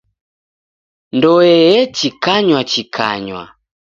Ndoe 1.15 1.53
yachikanywachikanywa. 1.75 3.43